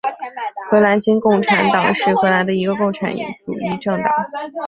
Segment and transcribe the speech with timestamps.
[0.67, 3.13] 荷兰新共产党是荷兰的一个共产
[3.45, 4.11] 主义政党。